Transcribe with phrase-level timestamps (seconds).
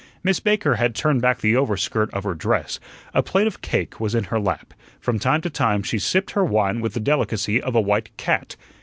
[0.23, 2.79] Miss Baker had turned back the overskirt of her dress;
[3.13, 6.43] a plate of cake was in her lap; from time to time she sipped her
[6.43, 8.55] wine with the delicacy of a white cat.